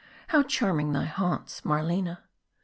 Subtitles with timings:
[0.29, 2.23] How charming thy haunts Marlena